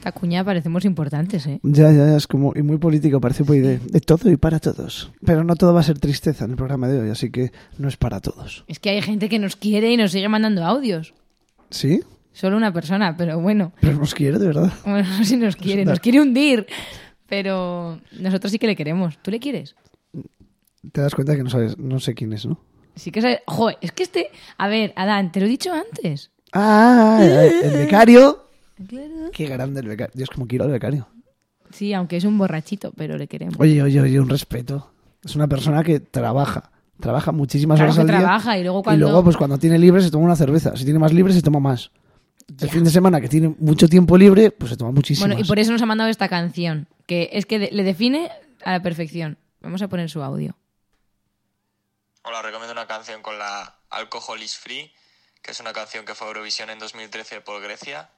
Esta 0.01 0.13
cuña 0.13 0.43
parecemos 0.43 0.83
importantes, 0.83 1.45
¿eh? 1.45 1.59
Ya, 1.61 1.91
ya, 1.91 2.07
ya, 2.07 2.17
es 2.17 2.25
como 2.25 2.53
y 2.55 2.63
muy 2.63 2.79
político, 2.79 3.21
parece 3.21 3.43
muy 3.43 3.59
de, 3.59 3.77
de 3.77 4.01
todo 4.01 4.31
y 4.31 4.35
para 4.35 4.59
todos. 4.59 5.11
Pero 5.23 5.43
no 5.43 5.55
todo 5.55 5.75
va 5.75 5.81
a 5.81 5.83
ser 5.83 5.99
tristeza 5.99 6.45
en 6.45 6.51
el 6.51 6.57
programa 6.57 6.87
de 6.87 6.99
hoy, 6.99 7.11
así 7.11 7.29
que 7.29 7.51
no 7.77 7.87
es 7.87 7.97
para 7.97 8.19
todos. 8.19 8.63
Es 8.67 8.79
que 8.79 8.89
hay 8.89 9.03
gente 9.03 9.29
que 9.29 9.37
nos 9.37 9.55
quiere 9.55 9.91
y 9.91 9.97
nos 9.97 10.11
sigue 10.11 10.27
mandando 10.27 10.65
audios. 10.65 11.13
¿Sí? 11.69 12.01
Solo 12.33 12.57
una 12.57 12.73
persona, 12.73 13.15
pero 13.15 13.39
bueno. 13.39 13.73
Pero 13.79 13.99
nos 13.99 14.15
quiere, 14.15 14.39
de 14.39 14.47
verdad. 14.47 14.73
Bueno, 14.85 15.07
no 15.07 15.17
sé 15.19 15.25
si 15.25 15.37
nos 15.37 15.55
quiere, 15.55 15.85
nos 15.85 15.99
quiere 15.99 16.19
hundir. 16.19 16.65
Pero 17.27 18.01
nosotros 18.19 18.51
sí 18.51 18.57
que 18.57 18.65
le 18.65 18.75
queremos. 18.75 19.19
¿Tú 19.21 19.29
le 19.29 19.39
quieres? 19.39 19.75
Te 20.91 21.01
das 21.01 21.13
cuenta 21.13 21.35
que 21.35 21.43
no 21.43 21.51
sabes, 21.51 21.77
no 21.77 21.99
sé 21.99 22.15
quién 22.15 22.33
es, 22.33 22.47
¿no? 22.47 22.59
Sí 22.95 23.11
que 23.11 23.21
sabes. 23.21 23.41
Joder, 23.45 23.77
es 23.81 23.91
que 23.91 24.01
este. 24.01 24.31
A 24.57 24.67
ver, 24.67 24.93
Adán, 24.95 25.31
te 25.31 25.39
lo 25.39 25.45
he 25.45 25.49
dicho 25.49 25.71
antes. 25.71 26.31
Ah, 26.53 27.19
el 27.21 27.77
becario. 27.85 28.40
Qué 29.33 29.45
grande 29.47 29.79
el 29.81 29.87
becario. 29.87 30.11
Dios, 30.15 30.29
como 30.29 30.47
quiero 30.47 30.65
al 30.65 30.71
becario. 30.71 31.07
Sí, 31.71 31.93
aunque 31.93 32.17
es 32.17 32.23
un 32.25 32.37
borrachito, 32.37 32.91
pero 32.97 33.17
le 33.17 33.27
queremos. 33.27 33.55
Oye, 33.59 33.81
oye, 33.81 34.01
oye, 34.01 34.19
un 34.19 34.29
respeto. 34.29 34.91
Es 35.23 35.35
una 35.35 35.47
persona 35.47 35.83
que 35.83 35.99
trabaja. 35.99 36.71
Trabaja 36.99 37.31
muchísimas 37.31 37.77
Claro 37.77 37.91
horas 37.93 37.99
al 37.99 38.07
día. 38.07 38.17
trabaja 38.19 38.57
y 38.57 38.63
luego 38.63 38.83
cuando- 38.83 38.97
Y 38.97 39.09
luego, 39.09 39.23
pues 39.23 39.37
cuando 39.37 39.57
tiene 39.57 39.79
libre, 39.79 40.01
se 40.01 40.11
toma 40.11 40.25
una 40.25 40.35
cerveza. 40.35 40.75
Si 40.75 40.83
tiene 40.83 40.99
más 40.99 41.13
libre, 41.13 41.33
se 41.33 41.41
toma 41.41 41.59
más. 41.59 41.91
El 42.59 42.69
fin 42.69 42.83
de 42.83 42.89
semana, 42.89 43.21
que 43.21 43.29
tiene 43.29 43.55
mucho 43.59 43.87
tiempo 43.87 44.17
libre, 44.17 44.51
pues 44.51 44.71
se 44.71 44.77
toma 44.77 44.91
muchísimo. 44.91 45.27
Bueno, 45.27 45.41
y 45.41 45.47
por 45.47 45.57
eso 45.57 45.71
nos 45.71 45.81
ha 45.81 45.85
mandado 45.85 46.09
esta 46.09 46.27
canción, 46.27 46.87
que 47.07 47.29
es 47.33 47.45
que 47.45 47.57
le 47.71 47.83
define 47.83 48.29
a 48.63 48.71
la 48.73 48.81
perfección. 48.81 49.37
Vamos 49.61 49.81
a 49.81 49.87
poner 49.87 50.09
su 50.09 50.21
audio. 50.21 50.57
Os 52.23 52.43
recomiendo 52.43 52.73
una 52.73 52.87
canción 52.87 53.21
con 53.21 53.37
la 53.39 53.75
Alcohol 53.89 54.41
is 54.43 54.55
Free, 54.57 54.91
que 55.41 55.51
es 55.51 55.59
una 55.59 55.73
canción 55.73 56.05
que 56.05 56.13
fue 56.13 56.27
a 56.27 56.29
Eurovisión 56.31 56.69
en 56.69 56.77
2013 56.79 57.41
por 57.41 57.61
Grecia. 57.61 58.09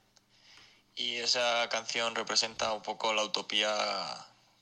Y 0.96 1.18
esa 1.18 1.68
canción 1.70 2.16
representa 2.16 2.74
un 2.74 2.82
poco 2.82 3.14
la 3.14 3.24
utopía 3.24 3.74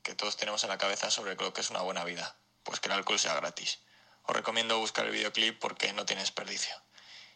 que 0.03 0.15
todos 0.15 0.37
tenemos 0.37 0.63
en 0.63 0.69
la 0.69 0.77
cabeza 0.77 1.11
sobre 1.11 1.35
lo 1.35 1.53
que 1.53 1.61
es 1.61 1.69
una 1.69 1.81
buena 1.81 2.03
vida, 2.03 2.35
pues 2.63 2.79
que 2.79 2.87
el 2.87 2.93
alcohol 2.93 3.19
sea 3.19 3.35
gratis. 3.35 3.79
Os 4.23 4.35
recomiendo 4.35 4.79
buscar 4.79 5.05
el 5.05 5.11
videoclip 5.11 5.59
porque 5.59 5.93
no 5.93 6.05
tiene 6.05 6.21
desperdicio. 6.21 6.73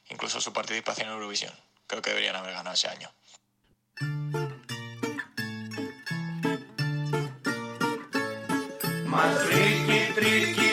Incluso 0.10 0.40
su 0.40 0.54
participación 0.54 1.08
en 1.08 1.14
Eurovisión. 1.14 1.54
Creo 1.88 2.02
que 2.02 2.12
deberían 2.12 2.36
haber 2.36 2.54
ganado 2.54 2.74
ese 2.74 2.88
año. 2.88 3.12
Más. 9.06 10.65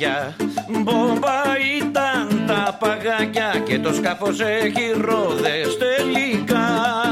Ουισκάκια 0.00 0.36
Μπόμπα 0.68 1.42
ήταν 1.76 2.44
τα 2.46 2.76
παγάκια 2.80 3.62
Και 3.66 3.78
το 3.78 3.94
σκάφος 3.94 4.40
έχει 4.40 4.90
ρόδες 5.00 5.78
τελικά 5.78 7.09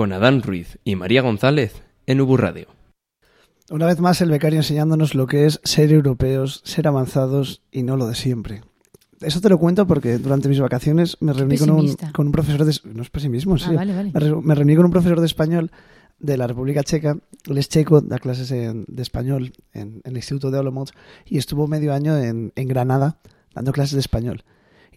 con 0.00 0.14
Adán 0.14 0.40
Ruiz 0.40 0.78
y 0.82 0.96
María 0.96 1.20
González 1.20 1.82
en 2.06 2.22
Ubu 2.22 2.38
Radio. 2.38 2.68
Una 3.68 3.84
vez 3.84 4.00
más 4.00 4.22
el 4.22 4.30
becario 4.30 4.60
enseñándonos 4.60 5.14
lo 5.14 5.26
que 5.26 5.44
es 5.44 5.60
ser 5.62 5.92
europeos, 5.92 6.62
ser 6.64 6.88
avanzados 6.88 7.60
y 7.70 7.82
no 7.82 7.98
lo 7.98 8.06
de 8.06 8.14
siempre. 8.14 8.62
Eso 9.20 9.42
te 9.42 9.50
lo 9.50 9.58
cuento 9.58 9.86
porque 9.86 10.16
durante 10.16 10.48
mis 10.48 10.58
vacaciones 10.58 11.18
me 11.20 11.34
reuní 11.34 11.58
con 11.58 11.68
un, 11.72 11.94
con 12.14 12.28
un 12.28 12.32
profesor 12.32 12.64
de... 12.64 12.74
No 12.94 13.02
es 13.02 13.10
pesimismo, 13.10 13.58
sí. 13.58 13.66
Ah, 13.68 13.72
vale, 13.74 13.94
vale. 13.94 14.10
Me, 14.14 14.20
re- 14.20 14.40
me 14.42 14.54
reuní 14.54 14.74
con 14.74 14.86
un 14.86 14.90
profesor 14.90 15.20
de 15.20 15.26
español 15.26 15.70
de 16.18 16.38
la 16.38 16.46
República 16.46 16.82
Checa. 16.82 17.18
Él 17.46 17.58
es 17.58 17.68
checo, 17.68 18.00
da 18.00 18.18
clases 18.18 18.50
en- 18.52 18.86
de 18.88 19.02
español 19.02 19.52
en, 19.74 20.00
en 20.02 20.12
el 20.12 20.16
Instituto 20.16 20.50
de 20.50 20.60
Olomouc 20.60 20.92
y 21.26 21.36
estuvo 21.36 21.66
medio 21.66 21.92
año 21.92 22.16
en, 22.16 22.54
en 22.56 22.68
Granada 22.68 23.18
dando 23.54 23.72
clases 23.72 23.96
de 23.96 24.00
español. 24.00 24.44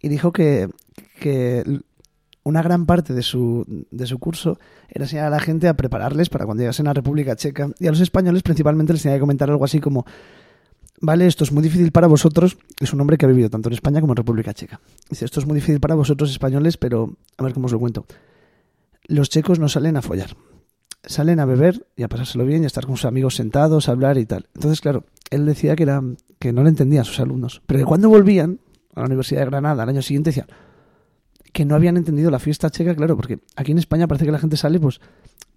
Y 0.01 0.07
dijo 0.07 0.31
que, 0.31 0.69
que 1.19 1.81
una 2.43 2.61
gran 2.61 2.85
parte 2.85 3.13
de 3.13 3.21
su, 3.21 3.65
de 3.89 4.05
su 4.05 4.19
curso 4.19 4.59
era 4.89 5.05
enseñar 5.05 5.27
a 5.27 5.29
la 5.29 5.39
gente 5.39 5.67
a 5.67 5.75
prepararles 5.75 6.29
para 6.29 6.45
cuando 6.45 6.61
llegasen 6.61 6.87
a 6.87 6.89
la 6.89 6.95
República 6.95 7.35
Checa. 7.35 7.69
Y 7.79 7.87
a 7.87 7.91
los 7.91 8.01
españoles 8.01 8.43
principalmente 8.43 8.93
les 8.93 9.01
tenía 9.01 9.17
que 9.17 9.21
comentar 9.21 9.49
algo 9.49 9.63
así 9.63 9.79
como, 9.79 10.05
vale, 10.99 11.25
esto 11.25 11.45
es 11.45 11.51
muy 11.51 11.63
difícil 11.63 11.91
para 11.91 12.07
vosotros, 12.07 12.57
es 12.79 12.93
un 12.93 13.01
hombre 13.01 13.17
que 13.17 13.25
ha 13.25 13.29
vivido 13.29 13.49
tanto 13.49 13.69
en 13.69 13.73
España 13.73 14.01
como 14.01 14.13
en 14.13 14.17
República 14.17 14.53
Checa. 14.53 14.81
Dice, 15.09 15.25
esto 15.25 15.39
es 15.39 15.45
muy 15.45 15.55
difícil 15.55 15.79
para 15.79 15.95
vosotros 15.95 16.31
españoles, 16.31 16.77
pero 16.77 17.15
a 17.37 17.43
ver 17.43 17.53
cómo 17.53 17.67
os 17.67 17.71
lo 17.71 17.79
cuento. 17.79 18.05
Los 19.05 19.29
checos 19.29 19.59
no 19.59 19.69
salen 19.69 19.95
a 19.97 20.01
follar. 20.01 20.35
Salen 21.05 21.39
a 21.39 21.45
beber 21.45 21.85
y 21.97 22.03
a 22.03 22.07
pasárselo 22.07 22.45
bien 22.45 22.61
y 22.61 22.65
a 22.65 22.67
estar 22.67 22.85
con 22.85 22.95
sus 22.95 23.05
amigos 23.05 23.35
sentados, 23.35 23.89
a 23.89 23.91
hablar 23.91 24.17
y 24.17 24.25
tal. 24.25 24.47
Entonces, 24.55 24.79
claro, 24.79 25.05
él 25.31 25.45
decía 25.45 25.75
que, 25.75 25.83
era, 25.83 26.01
que 26.39 26.53
no 26.53 26.63
le 26.63 26.69
entendían 26.69 27.03
sus 27.03 27.19
alumnos. 27.19 27.61
Pero 27.65 27.79
que 27.79 27.85
cuando 27.85 28.07
volvían 28.07 28.59
a 28.95 29.01
la 29.01 29.07
Universidad 29.07 29.41
de 29.41 29.47
Granada 29.47 29.83
al 29.83 29.89
año 29.89 30.01
siguiente 30.01 30.29
decían 30.29 30.47
que 31.53 31.65
no 31.65 31.75
habían 31.75 31.95
entendido 31.97 32.31
la 32.31 32.39
fiesta 32.39 32.69
checa, 32.69 32.95
claro, 32.95 33.15
porque 33.15 33.39
aquí 33.55 33.71
en 33.71 33.77
España 33.77 34.07
parece 34.07 34.25
que 34.25 34.31
la 34.31 34.39
gente 34.39 34.57
sale, 34.57 34.79
pues 34.79 34.99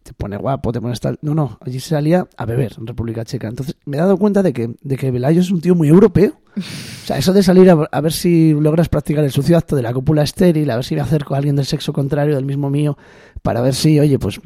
te 0.06 0.12
pone 0.12 0.37
guapo, 0.37 0.70
te 0.70 0.80
pones 0.80 1.00
tal. 1.00 1.18
No, 1.20 1.35
no, 1.35 1.59
allí 1.61 1.80
se 1.80 1.88
salía 1.90 2.28
a 2.37 2.44
beber 2.44 2.74
en 2.78 2.87
República 2.87 3.24
Checa. 3.24 3.48
Entonces 3.48 3.76
me 3.87 3.96
he 3.96 4.00
dado 4.00 4.16
cuenta 4.16 4.42
de 4.42 4.52
que, 4.52 4.76
de 4.80 4.96
que 4.96 5.11
Velayo 5.11 5.40
es 5.40 5.50
un 5.50 5.61
tío 5.61 5.74
muy 5.74 5.88
europeo. 5.88 6.40
O 6.56 7.06
sea, 7.06 7.18
eso 7.18 7.32
de 7.32 7.42
salir 7.42 7.68
a, 7.68 8.00
ver 8.00 8.12
si 8.12 8.52
logras 8.52 8.88
practicar 8.88 9.24
el 9.24 9.32
sucio 9.32 9.59
acto 9.59 9.74
de 9.74 9.82
la 9.82 9.92
cópula 9.92 10.22
estéril, 10.22 10.70
a 10.70 10.76
ver 10.76 10.85
si 10.85 10.94
me 10.94 11.00
acerco 11.00 11.35
a 11.35 11.38
alguien 11.38 11.56
del 11.56 11.66
sexo 11.66 11.92
contrario, 11.92 12.37
del 12.37 12.44
mismo 12.44 12.70
mío, 12.70 12.96
para 13.42 13.61
ver 13.62 13.74
si, 13.74 13.98
oye, 13.98 14.18
pues 14.18 14.40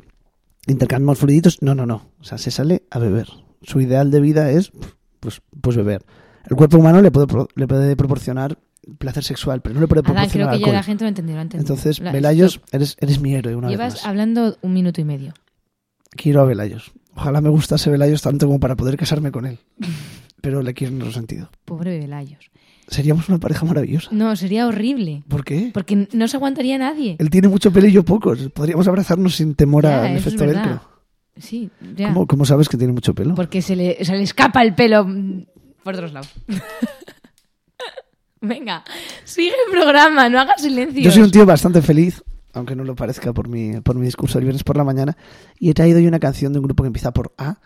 intercambiamos 0.66 1.18
fluiditos. 1.18 1.60
No, 1.60 1.74
no, 1.74 1.84
no. 1.84 2.10
O 2.20 2.24
sea, 2.24 2.38
se 2.38 2.50
sale 2.50 2.84
a 2.90 2.98
beber. 2.98 3.28
Su 3.62 3.80
ideal 3.82 4.10
de 4.10 4.20
vida 4.20 4.50
es, 4.50 4.72
pues, 5.20 5.42
pues 5.60 5.76
beber. 5.76 6.06
El 6.48 6.56
cuerpo 6.56 6.78
humano 6.78 7.02
le 7.02 7.10
puede, 7.10 7.26
le 7.54 7.66
puede 7.68 7.96
proporcionar 7.96 8.58
placer 8.98 9.24
sexual, 9.24 9.61
pero 9.62 9.74
no 9.74 9.81
le 9.81 9.87
puede 9.87 10.00
Adán, 10.07 10.29
creo 10.29 10.46
que 10.48 10.53
ya 10.53 10.57
alcohol. 10.57 10.72
la 10.74 10.83
gente 10.83 11.05
lo 11.05 11.09
entendió, 11.09 11.35
lo 11.35 11.40
ha 11.40 11.42
entendido. 11.42 11.62
Entonces, 11.74 12.00
La- 12.00 12.12
Velayos, 12.12 12.61
eres, 12.72 12.96
eres 13.00 13.20
mi 13.20 13.35
héroe 13.35 13.55
una 13.57 13.68
Llevas 13.68 13.94
vez 13.94 14.03
más. 14.03 14.09
hablando 14.09 14.57
un 14.62 14.72
minuto 14.72 15.00
y 15.00 15.05
medio. 15.05 15.33
Quiero 16.11 16.40
a 16.42 16.44
Velayos. 16.44 16.92
Ojalá 17.14 17.40
me 17.40 17.48
gustase 17.50 17.90
Velayos 17.90 18.22
tanto 18.22 18.46
como 18.46 18.61
para 18.61 18.76
poder 18.76 18.96
casarme 18.96 19.31
con 19.33 19.46
él. 19.46 19.59
Pero 20.40 20.62
le 20.62 20.72
quiero 20.74 20.94
en 20.94 21.00
otro 21.03 21.12
sentido. 21.12 21.50
Pobre 21.64 21.98
Velayos. 21.98 22.50
Seríamos 22.88 23.29
una 23.29 23.38
pareja 23.38 23.64
maravillosa. 23.66 24.09
No, 24.11 24.35
sería 24.35 24.66
horrible. 24.66 25.22
¿Por 25.29 25.44
qué? 25.44 25.70
Porque 25.72 26.09
no 26.12 26.26
se 26.26 26.37
aguantaría 26.38 26.76
nadie. 26.79 27.14
Él 27.20 27.31
tiene 27.31 27.46
mucho 27.48 27.70
pelo 27.72 27.87
y 27.87 27.92
yo 27.92 28.03
pocos. 28.05 28.48
Podríamos 28.53 28.88
abrazarnos 28.88 29.37
sin 29.37 29.55
temor 29.55 29.85
Ya, 29.85 30.03
al 30.05 30.16
efecto 30.16 30.44
velcro. 30.44 30.81
Sí, 31.37 31.70
ya. 31.94 32.09
¿Cómo, 32.12 32.26
cómo 32.26 32.44
sabes 32.44 32.68
que 32.68 32.76
tiene 32.76 32.92
mucho 32.92 33.14
pelo? 33.14 33.35
Porque 33.37 33.62
se 33.62 33.76
le, 33.76 34.05
se 34.05 34.16
le 34.16 34.22
escapa 34.22 34.62
el 34.62 34.74
pelo 34.74 35.07
por 35.85 35.94
otros 35.94 36.12
lados. 36.12 36.31
Venga, 38.40 38.85
sigue 39.24 39.53
el 39.66 39.72
programa, 39.72 40.29
no 40.29 40.40
hagas 40.40 40.62
silencio. 40.62 41.03
Yo 41.03 41.11
soy 41.11 41.22
un 41.22 41.31
tío 41.31 41.44
bastante 41.44 41.83
feliz, 41.83 42.22
aunque 42.55 42.74
no 42.74 42.85
lo 42.85 42.94
parezca 42.96 43.33
por 43.33 43.48
mi, 43.48 43.81
por 43.81 43.96
mi 43.96 44.07
discurso 44.07 44.38
el 44.38 44.44
viernes 44.44 44.64
por 44.64 44.76
la 44.76 44.85
mañana. 44.85 45.16
Y 45.59 45.70
he 45.70 45.74
traído 45.74 45.98
hoy 45.98 46.07
una 46.07 46.18
canción 46.20 46.53
de 46.53 46.59
un 46.59 46.64
grupo 46.64 46.83
que 46.83 46.88
empieza 46.88 47.12
por 47.12 47.33
A, 47.37 47.59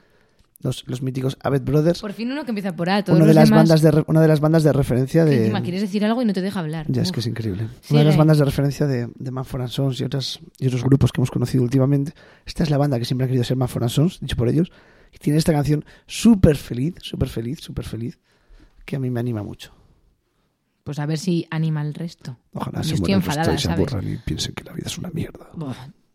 los, 0.60 0.82
los 0.88 1.02
míticos 1.02 1.36
Avet 1.42 1.62
Brothers. 1.64 2.00
Por 2.00 2.12
fin 2.12 2.32
uno 2.32 2.44
que 2.44 2.50
empieza 2.50 2.74
por 2.74 2.88
A, 2.90 3.04
todos 3.04 3.16
Una 3.18 3.26
de, 3.26 3.34
los 3.34 3.36
las 3.36 3.48
demás... 3.50 3.60
bandas 3.68 3.82
de, 3.82 3.90
re- 3.90 4.04
una 4.06 4.20
de 4.22 4.28
las 4.28 4.40
bandas 4.40 4.62
de 4.64 4.72
referencia 4.72 5.24
que 5.24 5.30
de... 5.30 5.40
encima 5.42 5.62
quieres 5.62 5.82
decir 5.82 6.04
algo 6.04 6.22
y 6.22 6.24
no 6.24 6.32
te 6.32 6.40
deja 6.40 6.58
hablar. 6.60 6.86
Ya 6.88 7.02
es 7.02 7.08
Uf. 7.10 7.14
que 7.14 7.20
es 7.20 7.26
increíble. 7.26 7.64
Una 7.64 7.72
Sigue. 7.82 7.98
de 8.00 8.04
las 8.06 8.16
bandas 8.16 8.38
de 8.38 8.44
referencia 8.46 8.86
de, 8.86 9.08
de 9.14 9.30
Manford 9.30 9.62
and 9.62 9.70
Sons 9.70 10.00
y, 10.00 10.04
otras, 10.04 10.40
y 10.58 10.66
otros 10.66 10.82
grupos 10.82 11.12
que 11.12 11.20
hemos 11.20 11.30
conocido 11.30 11.62
últimamente. 11.62 12.14
Esta 12.46 12.62
es 12.62 12.70
la 12.70 12.78
banda 12.78 12.98
que 12.98 13.04
siempre 13.04 13.26
ha 13.26 13.28
querido 13.28 13.44
ser 13.44 13.56
Manford 13.58 13.82
and 13.84 13.90
Sons, 13.92 14.18
dicho 14.20 14.36
por 14.36 14.48
ellos. 14.48 14.72
Y 15.12 15.18
tiene 15.18 15.38
esta 15.38 15.52
canción 15.52 15.84
súper 16.06 16.56
feliz, 16.56 16.94
súper 17.00 17.28
feliz, 17.28 17.60
súper 17.60 17.84
feliz, 17.84 18.18
que 18.86 18.96
a 18.96 18.98
mí 18.98 19.10
me 19.10 19.20
anima 19.20 19.42
mucho. 19.42 19.72
Pues 20.84 20.98
a 20.98 21.06
ver 21.06 21.18
si 21.18 21.46
anima 21.50 21.82
el 21.82 21.94
resto. 21.94 22.36
Ojalá 22.52 22.82
Yo 22.82 22.88
se 22.90 22.94
estoy 22.94 23.14
enfadada, 23.14 23.54
y 23.54 23.58
se 23.58 23.64
¿sabes? 23.68 23.78
aburran 23.92 24.12
y 24.12 24.16
piensen 24.18 24.54
que 24.54 24.64
la 24.64 24.72
vida 24.72 24.86
es 24.86 24.98
una 24.98 25.10
mierda. 25.10 25.48
Buah, 25.54 25.74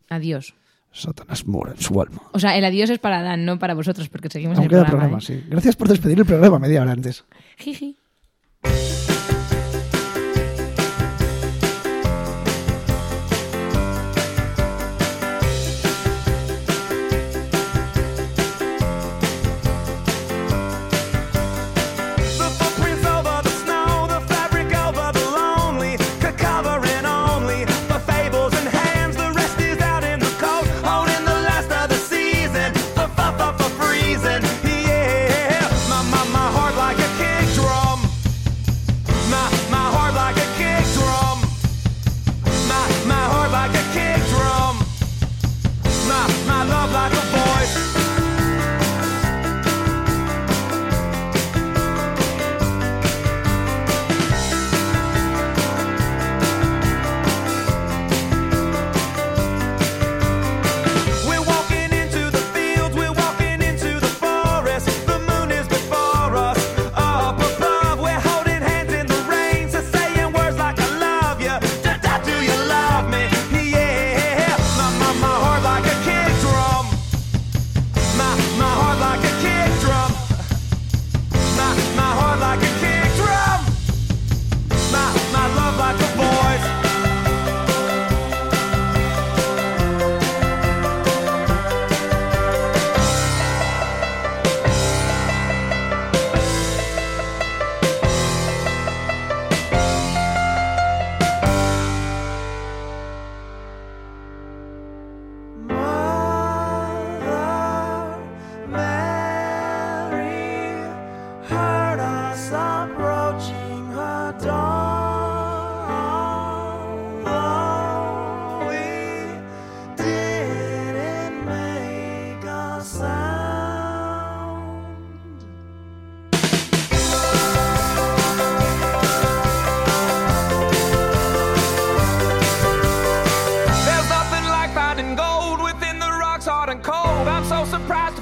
Adiós. 0.10 0.54
Satanás 0.92 1.46
mora 1.46 1.72
en 1.74 1.80
su 1.80 2.02
alma. 2.02 2.22
O 2.32 2.40
sea, 2.40 2.58
el 2.58 2.66
adiós 2.66 2.90
es 2.90 2.98
para 2.98 3.22
Dan, 3.22 3.46
no 3.46 3.60
para 3.60 3.76
vosotros, 3.76 4.10
porque 4.10 4.28
seguimos 4.30 4.58
Aún 4.58 4.66
en 4.66 4.66
el 4.66 4.70
queda 4.72 4.86
programa. 4.90 5.18
programa, 5.20 5.40
¿eh? 5.40 5.44
sí. 5.44 5.48
Gracias 5.50 5.76
por 5.76 5.88
despedir 5.88 6.18
el 6.20 6.26
programa 6.26 6.58
media 6.58 6.82
hora 6.82 6.92
antes. 6.94 7.26
Jiji. 7.58 7.98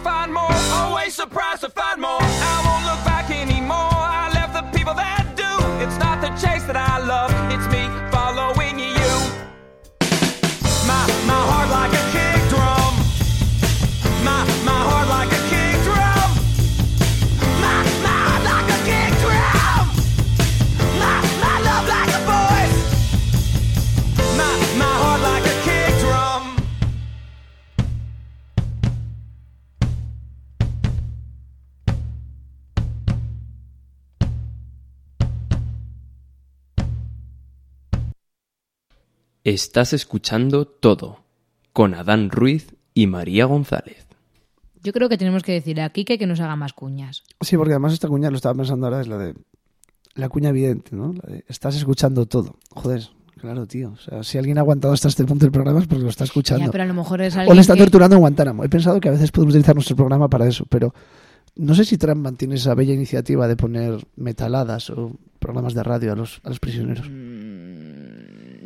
find 0.07 0.33
more. 0.33 0.46
Estás 39.47 39.93
escuchando 39.93 40.65
todo 40.67 41.19
con 41.71 41.93
Adán 41.93 42.31
Ruiz 42.31 42.75
y 42.93 43.07
María 43.07 43.45
González. 43.45 44.05
Yo 44.83 44.91
creo 44.91 45.07
que 45.07 45.17
tenemos 45.17 45.41
que 45.41 45.53
decir 45.53 45.79
a 45.79 45.89
Kike 45.89 46.17
que 46.17 46.27
nos 46.27 46.41
haga 46.41 46.57
más 46.57 46.73
cuñas. 46.73 47.23
Sí, 47.39 47.55
porque 47.55 47.71
además 47.71 47.93
esta 47.93 48.09
cuña, 48.09 48.29
lo 48.29 48.35
estaba 48.35 48.55
pensando 48.55 48.87
ahora, 48.87 48.99
es 48.99 49.07
la 49.07 49.17
de 49.17 49.35
la 50.15 50.27
cuña 50.27 50.49
evidente, 50.49 50.93
¿no? 50.93 51.13
La 51.13 51.33
de, 51.33 51.45
estás 51.47 51.77
escuchando 51.77 52.25
todo. 52.25 52.57
Joder, 52.71 53.07
claro, 53.39 53.65
tío. 53.67 53.91
O 53.91 53.97
sea, 53.97 54.21
si 54.21 54.37
alguien 54.37 54.57
ha 54.57 54.61
aguantado 54.61 54.93
hasta 54.93 55.07
este 55.07 55.23
punto 55.23 55.45
del 55.45 55.53
programa 55.53 55.79
es 55.79 55.87
porque 55.87 56.03
lo 56.03 56.09
está 56.09 56.25
escuchando. 56.25 56.65
Ya, 56.65 56.71
pero 56.71 56.83
a 56.83 56.87
lo 56.87 56.93
mejor 56.93 57.21
es 57.21 57.33
o 57.37 57.39
alguien 57.39 57.55
le 57.55 57.61
está 57.61 57.75
que- 57.75 57.79
torturando 57.83 58.17
en 58.17 58.19
Guantánamo. 58.19 58.65
He 58.65 58.69
pensado 58.69 58.99
que 58.99 59.07
a 59.07 59.13
veces 59.13 59.31
podemos 59.31 59.53
utilizar 59.53 59.75
nuestro 59.75 59.95
programa 59.95 60.27
para 60.27 60.45
eso, 60.45 60.65
pero 60.67 60.93
no 61.55 61.73
sé 61.73 61.85
si 61.85 61.97
Trump 61.97 62.21
mantiene 62.21 62.55
esa 62.55 62.75
bella 62.75 62.93
iniciativa 62.93 63.47
de 63.47 63.55
poner 63.55 64.05
metaladas 64.17 64.89
o 64.89 65.13
programas 65.39 65.73
de 65.73 65.83
radio 65.83 66.11
a 66.11 66.15
los, 66.17 66.41
a 66.43 66.49
los 66.49 66.59
prisioneros. 66.59 67.07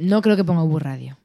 No 0.01 0.21
creo 0.21 0.35
que 0.35 0.43
ponga 0.43 0.63
Ubu 0.63 0.79
Radio. 0.79 1.17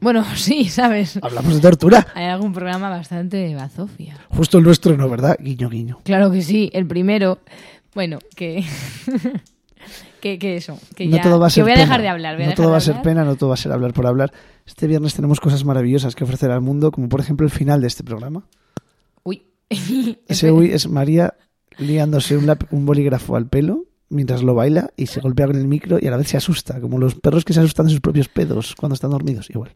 Bueno, 0.00 0.24
sí, 0.36 0.64
¿sabes? 0.64 1.18
Hablamos 1.22 1.54
de 1.54 1.60
tortura. 1.60 2.06
Hay 2.14 2.24
algún 2.24 2.52
programa 2.52 2.88
bastante 2.88 3.54
bazofia. 3.54 4.18
Justo 4.30 4.58
el 4.58 4.64
nuestro 4.64 4.96
no, 4.96 5.08
¿verdad? 5.08 5.36
Guiño, 5.38 5.68
guiño. 5.68 6.00
Claro 6.02 6.30
que 6.30 6.42
sí, 6.42 6.70
el 6.72 6.86
primero. 6.86 7.38
Bueno, 7.94 8.18
que. 8.34 8.64
que, 10.20 10.38
que 10.38 10.56
eso. 10.56 10.78
Que 10.96 11.06
no 11.06 11.16
ya. 11.18 11.22
todo 11.22 11.38
va 11.38 11.46
a 11.46 11.48
que 11.50 11.54
ser 11.54 11.64
voy 11.64 11.72
a 11.72 11.74
pena. 11.74 11.84
dejar 11.84 12.00
de 12.00 12.08
hablar. 12.08 12.36
voy 12.36 12.44
a 12.44 12.48
no 12.48 12.54
todo 12.54 12.70
va 12.70 12.78
a 12.78 12.80
ser 12.80 12.94
hablar. 12.94 13.04
pena, 13.04 13.24
no 13.24 13.36
todo 13.36 13.50
va 13.50 13.54
a 13.54 13.58
ser 13.58 13.72
hablar 13.72 13.92
por 13.92 14.06
hablar. 14.06 14.32
Este 14.66 14.86
viernes 14.86 15.14
tenemos 15.14 15.38
cosas 15.40 15.64
maravillosas 15.64 16.14
que 16.14 16.24
ofrecer 16.24 16.50
al 16.50 16.62
mundo, 16.62 16.90
como 16.90 17.08
por 17.08 17.20
ejemplo 17.20 17.44
el 17.46 17.52
final 17.52 17.80
de 17.82 17.86
este 17.86 18.02
programa. 18.02 18.44
Uy. 19.24 19.42
Ese 20.26 20.50
uy 20.50 20.72
es 20.72 20.88
María 20.88 21.34
liándose 21.78 22.36
un 22.36 22.86
bolígrafo 22.86 23.36
al 23.36 23.46
pelo 23.46 23.84
mientras 24.12 24.42
lo 24.42 24.54
baila 24.54 24.90
y 24.96 25.06
se 25.06 25.20
golpea 25.20 25.46
con 25.48 25.56
el 25.56 25.66
micro 25.66 25.98
y 26.00 26.06
a 26.06 26.10
la 26.10 26.16
vez 26.16 26.28
se 26.28 26.36
asusta, 26.36 26.80
como 26.80 26.98
los 26.98 27.14
perros 27.16 27.44
que 27.44 27.52
se 27.52 27.60
asustan 27.60 27.86
de 27.86 27.92
sus 27.92 28.00
propios 28.00 28.28
pedos 28.28 28.74
cuando 28.76 28.94
están 28.94 29.10
dormidos. 29.10 29.50
Igual. 29.50 29.72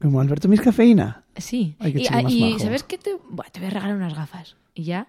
Como 0.00 0.20
Alberto 0.20 0.48
Mis 0.48 0.60
Cafeína. 0.60 1.24
Sí. 1.36 1.74
Ay, 1.78 1.94
y 1.96 2.10
más 2.22 2.32
y. 2.32 2.58
¿sabes 2.58 2.82
qué? 2.82 2.98
Te... 2.98 3.16
Buah, 3.30 3.48
te 3.50 3.60
voy 3.60 3.68
a 3.68 3.70
regalar 3.70 3.96
unas 3.96 4.14
gafas. 4.14 4.56
Y 4.74 4.84
ya. 4.84 5.08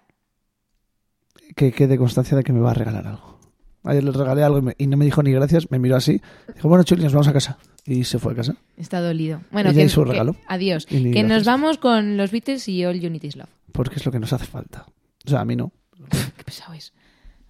Que 1.56 1.72
quede 1.72 1.98
constancia 1.98 2.36
de 2.38 2.44
que 2.44 2.54
me 2.54 2.60
va 2.60 2.72
a 2.72 2.74
regalar 2.74 3.08
algo. 3.08 3.38
Ayer 3.84 4.04
le 4.04 4.12
regalé 4.12 4.44
algo 4.44 4.58
y, 4.60 4.62
me- 4.62 4.76
y 4.78 4.88
no 4.88 4.98
me 4.98 5.06
dijo 5.06 5.24
ni 5.24 5.32
gracias. 5.32 5.72
Me 5.72 5.80
miró 5.80 5.96
así. 5.96 6.22
Dijo, 6.56 6.68
bueno, 6.68 6.84
Chuli, 6.84 7.04
nos 7.04 7.14
vamos 7.14 7.28
a 7.28 7.34
casa. 7.34 7.58
Y 7.86 8.04
se 8.04 8.20
fue 8.20 8.34
a 8.34 8.36
casa. 8.36 8.56
Está 8.76 9.00
dolido. 9.00 9.42
Bueno, 9.52 9.72
que, 9.74 9.88
su 9.88 10.04
que- 10.04 10.12
regalo. 10.12 10.36
adiós. 10.48 10.86
Que 10.86 11.24
nos 11.24 11.46
vamos 11.46 11.78
con 11.78 12.18
los 12.18 12.32
Beatles 12.32 12.68
y 12.68 12.84
All 12.86 13.00
You 13.00 13.10
Need 13.10 13.24
Is 13.24 13.36
Love. 13.38 13.50
Porque 13.72 13.96
es 13.96 14.06
lo 14.06 14.12
que 14.12 14.20
nos 14.20 14.34
hace 14.34 14.46
falta. 14.46 14.86
O 15.26 15.30
sea, 15.30 15.42
a 15.42 15.46
mí 15.46 15.56
no. 15.56 15.72
Qué 16.38 16.44
pesado 16.44 16.74
es. 16.74 16.94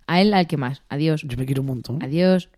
A 0.05 0.21
él, 0.21 0.33
al 0.33 0.45
que 0.47 0.57
más. 0.57 0.83
Adiós. 0.89 1.23
Yo 1.25 1.37
me 1.37 1.45
quiero 1.45 1.61
un 1.61 1.67
montón. 1.67 2.03
Adiós. 2.03 2.49